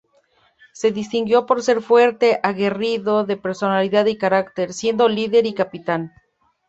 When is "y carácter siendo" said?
4.07-5.07